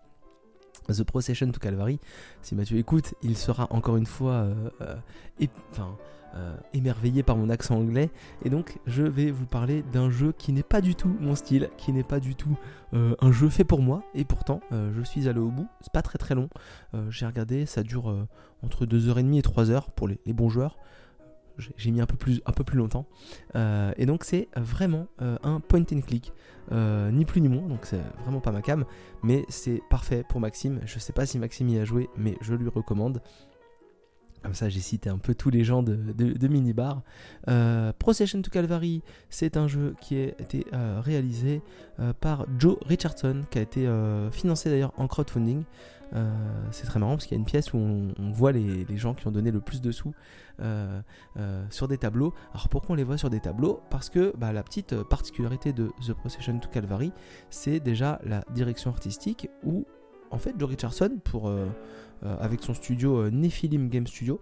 [0.93, 1.99] The Procession to Calvary.
[2.43, 4.47] Si Mathieu écoute, il sera encore une fois
[5.73, 5.97] enfin,
[6.37, 8.09] euh, émerveillé par mon accent anglais.
[8.45, 11.71] Et donc, je vais vous parler d'un jeu qui n'est pas du tout mon style,
[11.77, 12.57] qui n'est pas du tout
[12.95, 14.05] euh, un jeu fait pour moi.
[14.15, 15.67] Et pourtant, euh, je suis allé au bout.
[15.81, 16.49] C'est pas très très long.
[17.09, 18.15] J'ai regardé, ça dure
[18.63, 20.77] entre 2h30 et 3h pour les, bons joueurs.
[21.77, 23.07] J'ai mis un peu plus, un peu plus longtemps.
[23.55, 26.33] et donc c'est vraiment un point and click,
[26.71, 28.85] ni plus ni moins, donc c'est vraiment pas ma cam,
[29.23, 30.81] mais c'est parfait pour Maxime.
[30.85, 33.21] Je sais pas si Maxime y a joué, mais je lui recommande.
[34.43, 37.03] Comme ça, j'ai cité un peu tous les gens de, de, Minibar.
[37.49, 41.61] Euh, Procession to Calvary, c'est un jeu qui a été euh, réalisé
[41.99, 45.65] euh, par Joe Richardson, qui a été euh, financé d'ailleurs en crowdfunding.
[46.71, 49.27] C'est très marrant parce qu'il y a une pièce où on, voit les, gens qui
[49.27, 50.13] ont donné le plus de sous
[51.71, 52.35] sur des tableaux.
[52.53, 53.81] Alors pourquoi on les voit sur des tableaux?
[53.91, 57.13] Parce que bah, la petite particularité de The Procession to Calvary,
[57.51, 59.87] c'est déjà la direction artistique où
[60.31, 61.19] en fait Joe Richardson,
[62.23, 64.41] euh, avec son studio euh, Nephilim Game Studio.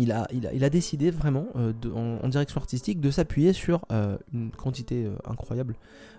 [0.00, 3.84] Euh, il a, décidé vraiment en, direction artistique de s'appuyer sur
[4.32, 5.76] une quantité incroyable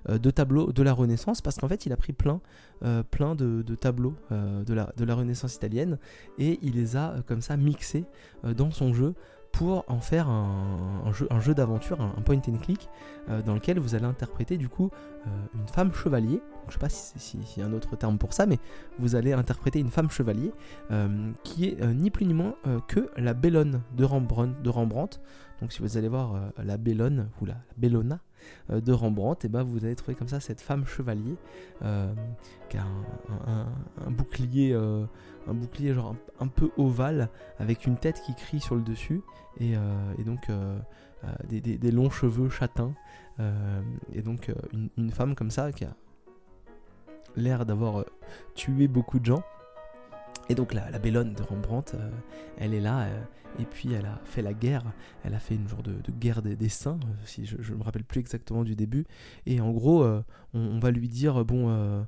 [0.09, 2.39] de tableaux de la Renaissance parce qu'en fait il a pris plein,
[2.81, 5.97] de, tableaux de la Renaissance italienne
[6.37, 8.05] et il les a comme ça mixés
[8.43, 9.13] dans son jeu
[9.55, 12.89] pour en faire un, jeu, d'aventure, un, point and click,
[13.45, 14.91] dans lequel vous allez interpréter du coup
[15.25, 18.59] une femme chevalier je sais pas s'il y a un autre terme pour ça, mais
[18.99, 20.51] vous allez interpréter une femme chevalier
[20.91, 24.69] euh, qui est euh, ni plus ni moins euh, que la Bellone de Rembrandt, de
[24.69, 25.19] Rembrandt.
[25.61, 28.19] Donc si vous allez voir la Bellone ou la Bellona
[28.69, 31.37] de Rembrandt, et eh ben vous allez trouver comme ça cette femme chevalier
[32.69, 32.83] qui a
[33.47, 34.77] un, bouclier,
[35.47, 37.29] un bouclier genre un, peu ovale
[37.59, 39.21] avec une tête qui crie sur le dessus
[39.59, 39.75] et,
[40.25, 40.49] donc
[41.49, 42.93] des, longs cheveux châtains.
[44.13, 44.51] et donc
[44.97, 45.95] une, femme comme ça qui a
[47.35, 48.05] l'air d'avoir euh,
[48.55, 49.43] tué beaucoup de gens.
[50.47, 52.09] Et donc la, la Bellone de Rembrandt, euh,
[52.57, 53.23] elle est là, euh,
[53.59, 54.83] et puis elle a fait la guerre,
[55.23, 58.19] elle a fait une genre de, guerre des, saints, si je ne me rappelle plus
[58.19, 59.05] exactement du début.
[59.45, 60.05] Et en gros,
[60.53, 62.05] on, va lui dire, bon,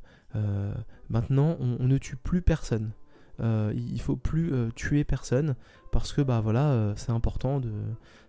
[1.10, 2.92] maintenant on, ne tue plus personne.
[3.40, 5.56] Il faut plus tuer personne
[5.92, 7.72] parce que bah voilà c'est important de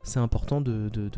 [0.09, 1.11] c'est important de, de,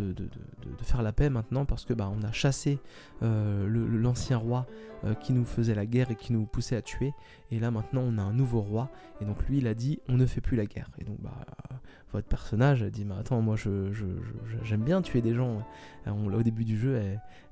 [0.82, 2.78] faire la paix maintenant parce que bah, on a chassé
[3.22, 4.66] euh, l'ancien roi
[5.04, 7.12] euh, qui nous faisait la guerre et qui nous poussait à tuer.
[7.50, 8.90] Et là maintenant on a un nouveau roi.
[9.20, 10.90] Et donc lui il a dit on ne fait plus la guerre.
[10.98, 11.36] Et donc bah,
[12.12, 13.92] votre personnage a dit mais attends moi je,
[14.64, 15.64] j'aime bien tuer des gens.
[16.06, 17.00] On, au début du jeu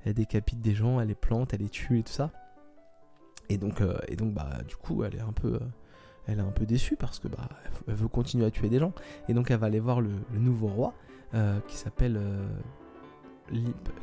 [0.05, 2.31] elle, décapite des gens, elle les plante, elle les tue et tout ça.
[3.51, 5.59] Et donc, euh, et donc bah, du coup elle est un peu
[6.29, 7.49] elle est un peu déçue parce que bah
[7.87, 8.93] elle veut continuer à tuer des gens
[9.27, 10.93] et donc elle va aller voir le nouveau roi
[11.35, 12.43] euh, qui s'appelle euh,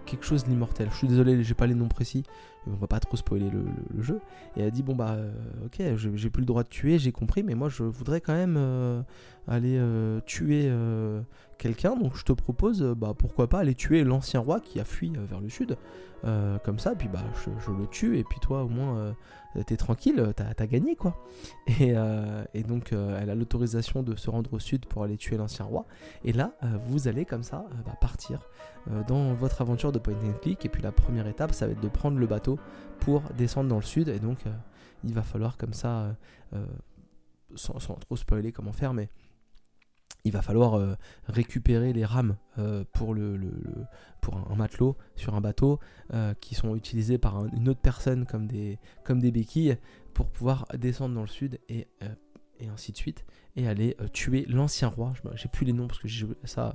[0.05, 0.87] quelque chose l'immortel.
[0.93, 2.23] Je suis désolé, j'ai pas les noms précis,
[2.69, 4.21] on va pas trop spoiler le, jeu.
[4.57, 5.33] Et elle dit bon bah euh,
[5.65, 9.05] ok, j'ai plus le droit de tuer, j'ai compris, mais moi je voudrais quand même
[9.49, 9.81] aller
[10.25, 10.71] tuer
[11.59, 15.13] quelqu'un, donc je te propose bah pourquoi pas aller tuer l'ancien roi qui a fui
[15.17, 15.77] vers le sud,
[16.23, 19.15] comme ça, puis bah je, le tue et puis toi au moins
[19.65, 21.17] t'es tranquille, t'as as gagné quoi.
[21.81, 25.37] Et, euh, donc euh, elle a l'autorisation de se rendre au sud pour aller tuer
[25.37, 25.87] l'ancien roi.
[26.25, 28.41] Et là, euh, vous allez comme ça bah, partir
[29.09, 30.65] dans votre aventure de point and click.
[30.65, 32.59] Et puis la première étape, ça va être de prendre le bateau
[33.01, 34.09] pour descendre dans le sud.
[34.09, 34.39] Et donc
[35.03, 36.15] il va falloir comme ça,
[37.57, 39.09] sans, sans, trop spoiler comment faire, mais
[40.27, 40.95] il va falloir euh,
[41.29, 45.79] récupérer les rames euh, pour, un, matelot sur un bateau
[46.13, 48.79] euh, qui sont utilisées par une autre personne comme des,
[49.31, 49.77] béquilles
[50.15, 51.87] pour pouvoir descendre dans le sud et,
[52.59, 55.13] et ainsi de suite et aller tuer l'ancien roi.
[55.35, 56.75] J'ai plus les noms parce que j'ai ça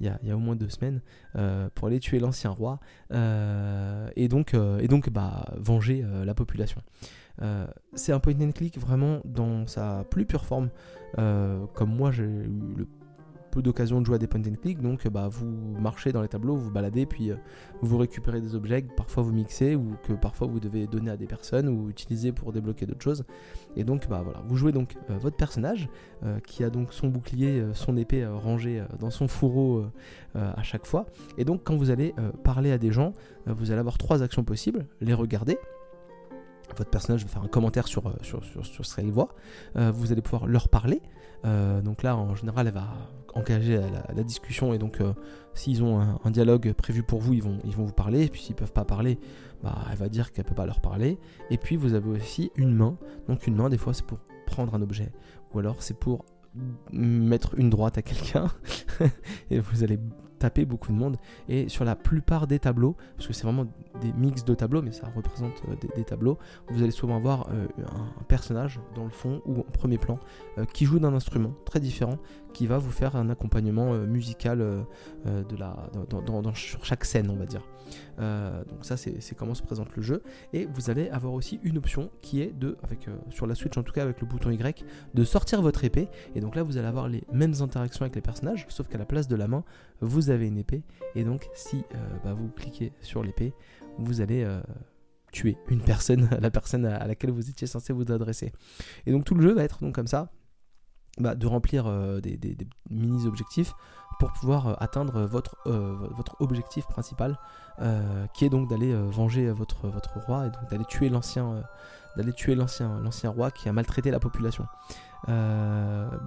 [0.00, 1.00] il y, a, au moins deux semaines
[1.74, 6.82] pour aller tuer l'ancien roi et donc, et donc bah, venger la population.
[7.42, 10.70] Euh, c'est un point and click vraiment dans sa plus pure forme.
[11.18, 12.86] Euh, comme moi, j'ai eu le
[13.50, 15.46] peu d'occasion de jouer à des point and click, donc bah, vous
[15.78, 17.36] marchez dans les tableaux, vous baladez, puis euh,
[17.82, 21.26] vous récupérez des objets, parfois vous mixez, ou que parfois vous devez donner à des
[21.26, 23.24] personnes, ou utiliser pour débloquer d'autres choses.
[23.76, 25.88] Et donc bah, voilà, vous jouez donc votre personnage,
[26.46, 29.84] qui a donc son bouclier, son épée rangée dans son fourreau
[30.34, 31.06] à chaque fois.
[31.38, 33.12] Et donc quand vous allez parler à des gens,
[33.46, 35.58] vous allez avoir trois actions possibles, les regarder,
[36.76, 39.34] votre personnage va faire un commentaire sur, euh, sur, sur, ce qu'elle voit.
[39.76, 41.00] Euh, vous allez pouvoir leur parler.
[41.44, 42.88] Euh, donc là, en général, elle va
[43.34, 43.80] engager
[44.14, 44.74] la, discussion.
[44.74, 44.98] Et donc,
[45.54, 48.28] s'ils ont un, dialogue prévu pour vous, ils vont, ils vont vous parler.
[48.28, 49.18] Puis, s'ils peuvent pas parler,
[49.62, 51.18] bah, elle va dire qu'elle peut pas leur parler.
[51.50, 52.96] Et puis, vous avez aussi une main.
[53.28, 55.12] Donc, une main, des fois, c'est pour prendre un objet.
[55.54, 56.24] Ou alors, c'est pour
[56.92, 58.48] mettre une droite à quelqu'un.
[59.50, 59.98] et vous allez
[60.40, 61.16] taper beaucoup de monde.
[61.48, 63.66] Et sur la plupart des tableaux, parce que c'est vraiment
[64.00, 67.66] des mix de tableaux, mais ça représente euh, des, tableaux, vous allez souvent voir euh,
[67.78, 70.18] un, personnage dans le fond ou en premier plan
[70.58, 72.18] euh, qui joue d'un instrument très différent,
[72.52, 74.58] qui va vous faire un accompagnement musical
[75.24, 75.88] de la,
[76.54, 77.62] sur chaque scène, on va dire.
[78.18, 80.22] donc ça c'est comment se présente le jeu.
[80.52, 83.84] Et vous allez avoir aussi une option qui est de avec sur la Switch en
[83.84, 86.08] tout cas avec le bouton Y de sortir votre épée.
[86.34, 89.06] Et donc là vous allez avoir les mêmes interactions avec les personnages sauf qu'à la
[89.06, 89.62] place de la main
[90.00, 90.82] vous avez une épée.
[91.14, 91.84] Et donc si
[92.24, 93.54] bah, vous cliquez sur l'épée
[94.00, 94.46] vous allez
[95.32, 98.52] tuer une personne, la personne à laquelle vous étiez censé vous adresser.
[99.06, 100.30] Et donc tout le jeu va être donc comme ça,
[101.18, 102.56] bah, de remplir euh, des,
[102.88, 103.74] mini-objectifs
[104.18, 105.96] pour pouvoir euh, atteindre votre, euh,
[106.38, 107.38] objectif principal,
[108.34, 109.86] qui est donc d'aller venger votre,
[110.26, 111.62] roi et donc d'aller tuer l'ancien
[112.14, 114.66] d'aller tuer l'ancien roi qui a maltraité la population.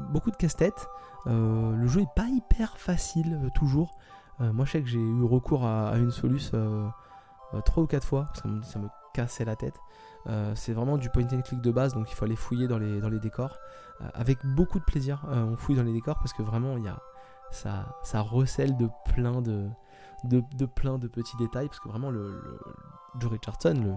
[0.10, 0.88] beaucoup de casse-tête.
[1.28, 3.96] le jeu est pas hyper facile toujours.
[4.40, 6.88] moi je sais que j'ai eu recours à, une solution euh,
[7.62, 9.80] trois ou quatre fois, parce que ça me cassait la tête.
[10.28, 12.78] Euh, c'est vraiment du point and click de base, donc il faut aller fouiller dans
[12.78, 13.58] les, dans les décors.
[14.02, 17.00] Euh, avec beaucoup de plaisir, on fouille dans les décors parce que vraiment, y a,
[17.52, 19.70] ça, ça recèle de plein de,
[20.24, 21.68] de, plein de petits détails.
[21.68, 22.60] Parce que vraiment, le,
[23.20, 23.94] Joe Richardson, le,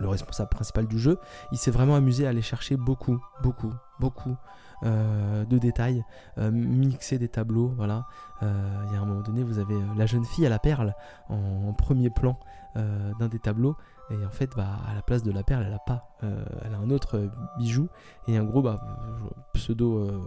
[0.00, 1.18] le responsable principal du jeu,
[1.52, 4.36] il s'est vraiment amusé à aller chercher beaucoup, beaucoup, beaucoup
[4.82, 6.04] de détails,
[6.36, 8.06] mixer des tableaux, voilà.
[8.42, 10.94] Il y a un moment donné, vous avez la jeune fille à la perle
[11.28, 12.38] en premier plan
[12.74, 13.76] d'un des tableaux
[14.10, 16.08] et en fait, bah, à la place de la perle, elle a pas.
[16.22, 17.88] Euh, elle a un autre euh, bijou.
[18.28, 18.78] Et en gros, bah,
[19.52, 20.22] pseudo euh,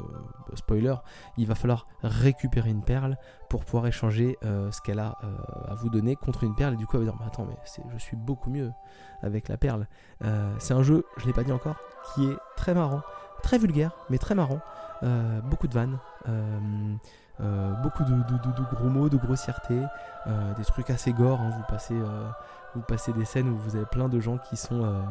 [0.55, 0.95] spoiler,
[1.37, 3.17] il va falloir récupérer une perle
[3.49, 5.17] pour pouvoir échanger ce qu'elle a
[5.67, 6.73] à vous donner contre une perle.
[6.73, 7.57] Et du coup, elle va dire Attends, mais
[7.93, 8.71] je suis beaucoup mieux
[9.23, 9.87] avec la perle.
[10.59, 11.77] c'est un jeu, je ne l'ai pas dit encore,
[12.13, 13.01] qui est très marrant,
[13.41, 14.59] très vulgaire, mais très marrant.
[15.45, 15.97] beaucoup de vannes.
[17.83, 19.79] beaucoup de, gros mots, de grossièreté,
[20.57, 21.41] des trucs assez gore.
[21.41, 21.51] Hein.
[21.57, 21.95] vous passez
[22.75, 25.01] vous passez des scènes où vous avez plein de gens qui sont, euh,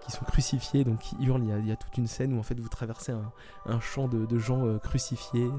[0.00, 1.42] qui sont crucifiés, donc qui hurlent.
[1.44, 3.12] Il y, a, toute une scène où en fait vous traversez
[3.66, 5.50] un, champ de, gens euh, crucifiés.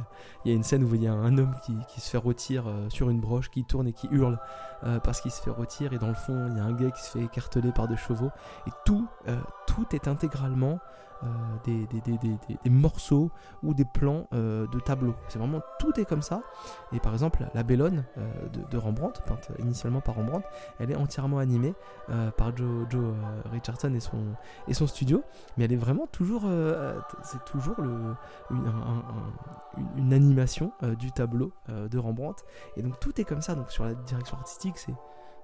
[0.44, 2.68] Il y a une scène où il y a un homme qui, se fait rôtir
[2.68, 4.40] euh, sur une broche, qui tourne et qui hurle
[5.04, 5.94] parce qu'il se fait rôtir.
[5.94, 7.98] Et dans le fond, il y a un gars qui se fait écarteler par des
[7.98, 8.30] chevaux.
[8.68, 9.08] Et tout,
[9.66, 10.80] tout est intégralement
[11.24, 11.28] euh,
[12.64, 13.32] des, morceaux
[13.64, 15.16] ou des plans euh, de tableaux.
[15.30, 16.42] C'est vraiment tout est comme ça.
[16.92, 20.46] Et par exemple, la Bellone euh, de, Rembrandt, peinte initialement par Rembrandt,
[20.80, 21.74] elle est entièrement animée
[22.38, 23.14] par Joe, Joe
[23.52, 23.94] Richardson
[24.68, 25.24] et son, studio.
[25.58, 26.44] Mais elle est vraiment toujours,
[27.24, 28.16] c'est toujours une,
[30.14, 32.44] animation du tableau de Rembrandt.
[32.78, 33.56] Et donc tout est comme ça.
[33.56, 34.78] Donc sur la direction artistique,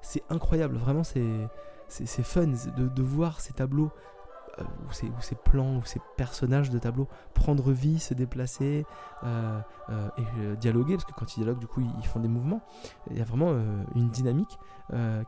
[0.02, 0.76] c'est incroyable.
[0.76, 3.92] Vraiment, c'est fun de, voir ces tableaux
[4.60, 8.86] euh, ou ces, plans, ou ces personnages de tableau prendre vie, se déplacer
[9.24, 9.60] euh,
[9.90, 12.62] euh, et dialoguer, parce que quand ils dialoguent, du coup, ils, font des mouvements.
[13.10, 13.54] Il y a vraiment
[13.96, 14.58] une dynamique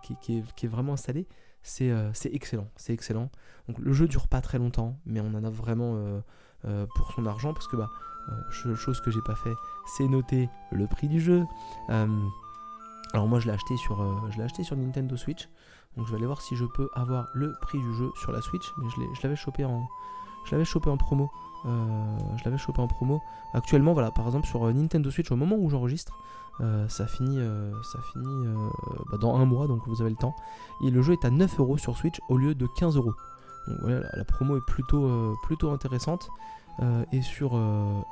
[0.02, 1.28] qui, est, vraiment installée.
[1.62, 1.90] C'est
[2.26, 3.30] excellent, c'est excellent.
[3.68, 6.22] Donc le jeu dure pas très longtemps, mais on en a vraiment
[6.96, 7.90] pour son argent, parce que bah,
[8.52, 9.54] chose que j'ai pas fait,
[9.98, 11.44] c'est noter le prix du jeu.
[13.14, 15.48] Alors moi je l'ai acheté sur, je l'ai acheté sur Nintendo Switch.
[15.96, 18.42] Donc je vais aller voir si je peux avoir le prix du jeu sur la
[18.42, 18.74] Switch.
[18.78, 19.88] Mais je l'avais chopé en,
[20.98, 21.30] promo.
[21.66, 23.22] Euh, je l'avais chopé en promo.
[23.54, 26.18] Actuellement, voilà, par exemple sur euh, Nintendo Switch, au moment où j'enregistre,
[26.62, 27.40] euh, ça finit,
[27.84, 28.48] ça finit
[29.12, 30.36] bah, dans un mois, donc vous avez le temps.
[30.84, 33.14] Et le jeu est à 9 euros sur Switch au lieu de 15 euros.
[33.68, 36.30] Donc voilà, la, promo est plutôt, plutôt intéressante.
[37.12, 37.56] et sur,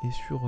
[0.03, 0.41] et sur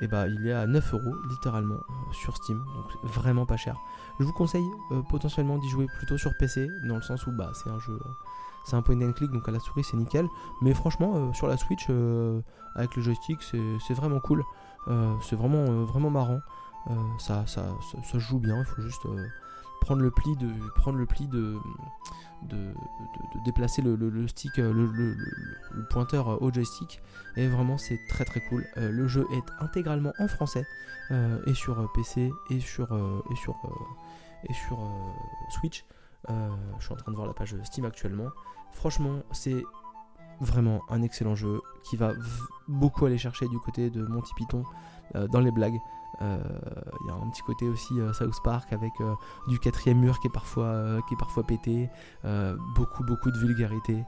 [0.00, 3.76] et bah il est à 9 euros littéralement euh, sur Steam, donc vraiment pas cher.
[4.18, 7.50] Je vous conseille euh, potentiellement d'y jouer plutôt sur PC, dans le sens où bah
[7.54, 8.10] c'est un jeu, euh,
[8.64, 10.26] c'est un point and click, donc à la souris c'est nickel.
[10.62, 11.88] Mais franchement sur la Switch
[12.74, 14.44] avec le joystick c'est vraiment cool,
[15.22, 16.40] c'est vraiment vraiment marrant.
[17.18, 17.66] Ça, ça,
[18.02, 19.06] ça, joue bien, il faut juste
[19.80, 21.58] prendre le pli de prendre le pli de
[22.42, 22.74] de,
[23.44, 27.00] déplacer le, stick euh, le, pointeur euh, au joystick.
[27.36, 28.66] Et vraiment c'est très très cool.
[28.76, 30.64] Euh, le jeu est intégralement en français
[31.46, 32.92] et sur PC et sur
[33.32, 33.56] et sur
[34.48, 34.78] et sur
[35.50, 35.84] Switch.
[36.28, 38.28] Je suis en train de voir la page Steam actuellement.
[38.72, 39.64] Franchement c'est
[40.40, 42.12] vraiment un excellent jeu qui va
[42.68, 44.64] beaucoup aller chercher du côté de Monty Python
[45.14, 45.80] dans les blagues
[46.20, 46.38] il euh,
[47.06, 49.14] y a un petit côté aussi euh, South Park avec euh,
[49.48, 51.88] du quatrième mur qui est parfois, qui est parfois pété,
[52.74, 54.04] beaucoup beaucoup de vulgarité.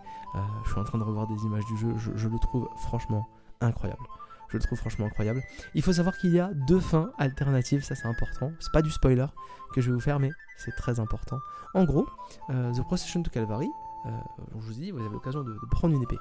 [0.64, 3.26] je suis en train de revoir des images du jeu, je, le trouve franchement
[3.60, 4.02] incroyable.
[4.48, 5.42] Je le trouve franchement incroyable.
[5.74, 8.52] Il faut savoir qu'il y a deux fins alternatives, ça c'est important.
[8.60, 9.26] C'est pas du spoiler
[9.72, 11.38] que je vais vous faire, mais c'est très important.
[11.74, 12.06] En gros,
[12.48, 13.68] The Procession to Calvary,
[14.04, 16.18] je vous dis, vous avez l'occasion de, prendre une épée.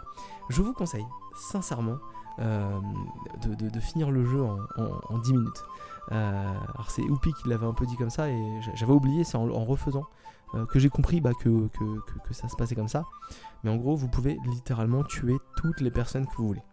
[0.50, 1.98] Je vous conseille sincèrement
[2.40, 2.80] euh,
[3.46, 5.64] de, finir le jeu en, 10 minutes.
[6.12, 9.38] Euh, alors c'est Oupi qui l'avait un peu dit comme ça et j'avais oublié, c'est
[9.38, 10.06] en, refaisant
[10.56, 13.06] euh, que j'ai compris bah, que, que, ça se passait comme ça.
[13.64, 16.64] Mais en gros, vous pouvez littéralement tuer toutes les personnes que vous voulez.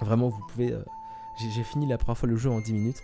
[0.00, 0.76] Vraiment, vous pouvez.
[1.36, 3.02] j'ai fini la première fois le jeu en 10 minutes.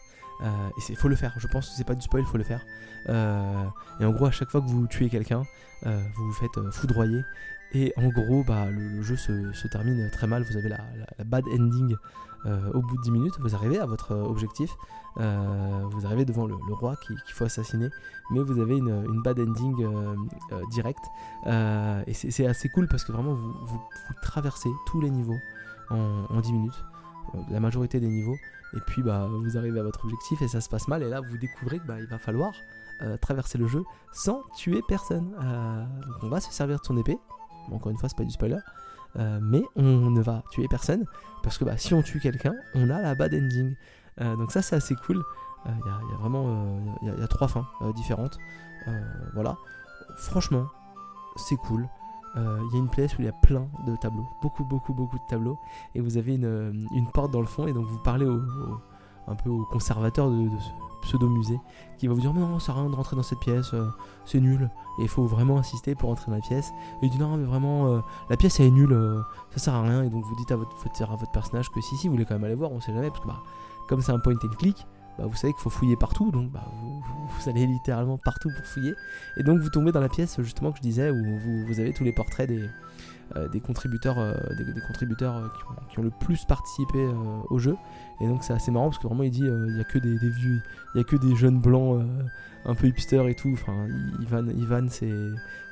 [0.89, 2.65] Il faut le faire, je pense que c'est pas du spoil, il faut le faire.
[3.09, 5.43] et en gros, à chaque fois que vous tuez quelqu'un,
[5.85, 7.23] vous vous faites foudroyer.
[7.73, 10.45] Et en gros, bah, le, jeu se, termine très mal.
[10.45, 10.79] Vous avez la,
[11.25, 11.97] bad ending
[12.45, 13.35] au bout de 10 minutes.
[13.41, 14.71] Vous arrivez à votre objectif.
[15.17, 17.89] vous arrivez devant le, roi qu'il faut assassiner.
[18.31, 19.87] Mais vous avez une, bad ending
[20.71, 21.05] direct.
[21.47, 23.81] et c'est assez cool parce que vraiment, vous, vous,
[24.23, 25.41] traversez tous les niveaux
[25.91, 26.85] en, en 10 minutes.
[27.51, 28.37] La majorité des niveaux
[28.75, 31.21] et puis bah, vous arrivez à votre objectif et ça se passe mal, et là
[31.21, 32.53] vous découvrez qu'il bah, va falloir
[33.03, 35.35] euh, traverser le jeu sans tuer personne.
[35.43, 37.19] Euh, donc on va se servir de son épée,
[37.71, 38.59] encore une fois c'est pas du spoiler,
[39.19, 41.05] euh, mais on ne va tuer personne,
[41.43, 43.75] parce que bah, si on tue quelqu'un, on a la bad ending.
[44.19, 45.23] donc ça c'est assez cool,
[45.67, 48.39] il y, a vraiment il y, a trois fins différentes.
[49.35, 49.57] voilà,
[50.17, 50.67] franchement
[51.37, 51.89] c'est cool.
[52.37, 55.17] Il y a une place où il y a plein de tableaux, beaucoup, beaucoup, beaucoup
[55.17, 55.59] de tableaux,
[55.95, 58.41] et vous avez une, une porte dans le fond, et donc vous parlez au,
[59.29, 60.71] un peu au conservateur de, ce
[61.03, 61.61] pseudo-musée,
[61.99, 63.73] qui va vous dire mais non, ça sert à rien de rentrer dans cette pièce,
[63.75, 63.89] euh,
[64.25, 66.73] c'est nul, et il faut vraiment insister pour rentrer dans la pièce.
[67.03, 69.21] Et il dit non, mais vraiment, euh, la pièce elle est nulle, euh,
[69.51, 71.97] ça sert à rien, et donc vous dites à votre, à votre personnage que si,
[71.97, 73.43] si, vous voulez quand même aller voir, on sait jamais, parce que bah,
[73.89, 74.87] comme c'est un point and click,
[75.19, 76.69] bah, vous savez qu'il faut fouiller partout, donc bah,
[77.41, 78.95] vous, allez littéralement partout pour fouiller.
[79.37, 82.05] Et donc vous tombez dans la pièce justement que je disais où vous, avez tous
[82.05, 82.69] les portraits des,
[83.37, 84.35] euh, des contributeurs, euh,
[84.87, 85.49] contributeurs euh,
[85.91, 86.99] qui ont, le plus participé
[87.49, 87.77] au jeu.
[88.21, 90.17] Et donc c'est assez marrant parce que vraiment il dit il n'y a que des,
[90.17, 90.61] vieux,
[90.95, 92.05] il y a que des jeunes blancs
[92.65, 93.51] un peu hipster et tout.
[93.53, 93.87] Enfin,
[94.21, 95.15] Ivan, Ivan c'est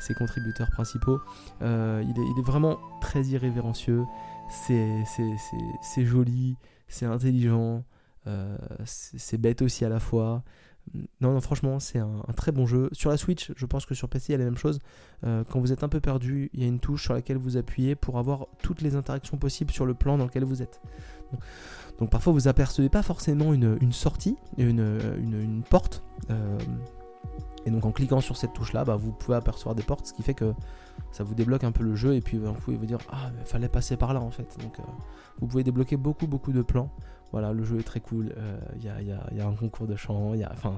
[0.01, 1.21] ses contributeurs principaux.
[1.61, 4.05] il, est, il, est, vraiment très irrévérencieux.
[4.51, 6.57] C'est joli,
[6.89, 7.85] c'est intelligent.
[8.27, 10.43] Euh, c'est bête aussi à la fois.
[11.21, 12.91] Non, non, franchement, c'est un, très bon jeu.
[12.93, 14.81] Sur la Switch, je pense que sur PC, il y a la même chose.
[15.25, 17.57] Euh, quand vous êtes un peu perdu, il y a une touche sur laquelle vous
[17.57, 20.81] appuyez pour avoir toutes les interactions possibles sur le plan dans lequel vous êtes.
[21.99, 26.03] Donc, parfois, vous apercevez pas forcément une, sortie, une, une, porte.
[26.31, 26.59] Euh,
[27.67, 30.13] et donc en cliquant sur cette touche là, bah, vous pouvez apercevoir des portes, ce
[30.13, 30.53] qui fait que
[31.13, 33.47] ça vous débloque un peu le jeu et puis vous pouvez vous dire ah il
[33.47, 34.59] fallait passer par là en fait.
[34.61, 34.77] Donc
[35.41, 36.91] vous pouvez débloquer beaucoup beaucoup de plans.
[37.35, 38.33] Voilà, le jeu est très cool.
[38.81, 40.35] Il euh, y, a, un concours de chant.
[40.53, 40.77] Enfin,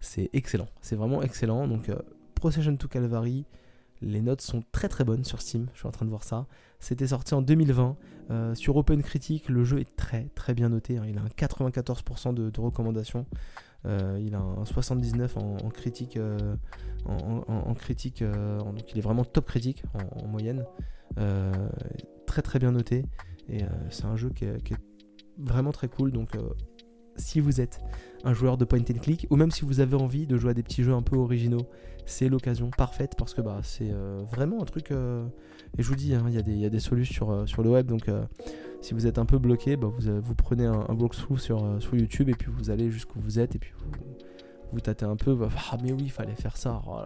[0.00, 0.66] c'est excellent.
[0.80, 1.68] C'est vraiment excellent.
[1.68, 1.96] Donc, euh,
[2.34, 3.44] Procession to Calvary.
[4.02, 5.68] Les notes sont très très bonnes sur Steam.
[5.72, 6.48] Je suis en train de voir ça.
[6.80, 7.96] C'était sorti en 2020.
[8.32, 10.98] Euh, sur Open Critic, le jeu est très très bien noté.
[10.98, 11.04] Hein.
[11.08, 13.24] Il a un 94% de, recommandations.
[13.84, 16.18] il a un 79 en, critique,
[17.06, 19.84] en, critique, donc il est vraiment top critique
[20.16, 20.64] en, moyenne,
[22.26, 23.04] très très bien noté.
[23.48, 24.74] Et c'est un jeu qui est
[25.38, 26.12] vraiment très cool.
[26.12, 26.40] Donc, euh,
[27.16, 27.80] si vous êtes
[28.24, 30.54] un joueur de point and click, ou même si vous avez envie de jouer à
[30.54, 31.66] des petits jeux un peu originaux,
[32.06, 34.90] c'est l'occasion parfaite parce que bah, c'est euh, vraiment un truc.
[34.90, 35.24] Euh,
[35.78, 37.86] et je vous dis, hein, il y, a des solutions sur, le web.
[37.86, 38.08] Donc,
[38.80, 42.48] si vous êtes un peu bloqué, bah, vous, prenez un, walkthrough sur, YouTube et puis
[42.52, 43.90] vous allez jusqu'où vous êtes et puis vous,
[44.72, 45.36] vous tâtez un peu.
[45.72, 46.80] Ah, mais oui, il fallait faire ça.
[46.86, 47.00] Oh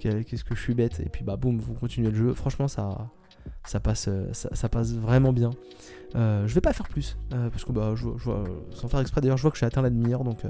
[0.00, 1.00] qu'est-ce que je suis bête.
[1.00, 2.34] Et puis, bah, boum, vous continuez le jeu.
[2.34, 3.10] Franchement, ça
[3.66, 5.50] ça passe, euh, ça, passe vraiment bien.
[6.14, 7.94] Euh, je vais pas faire plus, euh, parce que bah,
[8.70, 10.42] sans faire exprès d'ailleurs, je vois que j'ai atteint la demi-heure, donc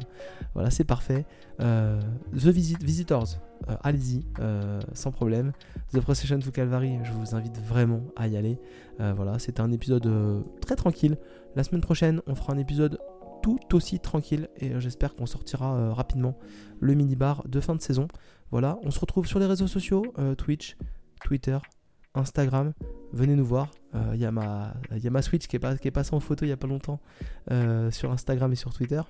[0.55, 1.25] voilà, c'est parfait.
[1.59, 3.39] The Visitors,
[3.83, 4.25] allez-y,
[4.93, 5.53] sans problème.
[5.93, 8.61] The Procession to Calvary, je vous invite vraiment à y aller.
[8.99, 11.17] voilà, c'était un épisode très tranquille.
[11.57, 12.99] La semaine prochaine, on fera un épisode
[13.43, 16.37] tout aussi tranquille et j'espère qu'on sortira rapidement
[16.81, 18.09] le mini-bar de fin de saison.
[18.53, 20.05] Voilà, on se retrouve sur les réseaux sociaux,
[20.37, 20.77] Twitch,
[21.25, 21.59] Twitter,
[22.16, 22.72] Instagram,
[23.12, 23.70] venez nous voir.
[23.94, 26.48] Il euh, y, a ma Switch qui est, pas, qui est passée en photo il
[26.48, 27.00] n'y a pas longtemps
[27.50, 29.00] euh, sur Instagram et sur Twitter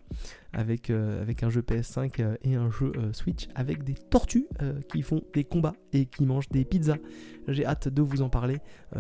[0.52, 4.46] avec, euh, avec un jeu PS5 et un jeu Switch avec des tortues
[4.88, 6.98] qui font des combats et qui mangent des pizzas.
[7.48, 8.58] J'ai hâte de vous en parler.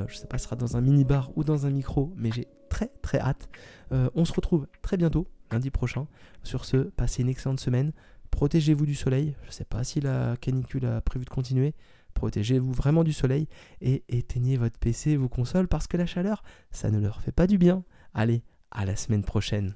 [0.08, 2.48] je sais pas si ce sera dans un mini-bar ou dans un micro, mais j'ai
[2.68, 3.48] très très hâte.
[3.90, 6.06] on se retrouve très bientôt, lundi prochain.
[6.42, 7.92] Sur ce, passez une excellente semaine.
[8.30, 9.34] Protégez-vous du soleil.
[9.42, 11.74] Je ne sais pas si la canicule a prévu de continuer.
[12.16, 13.46] Protégez-vous vraiment du soleil
[13.82, 17.46] et éteignez votre PC, vos consoles parce que la chaleur, ça ne leur fait pas
[17.46, 17.84] du bien.
[18.14, 19.74] Allez, à la semaine prochaine.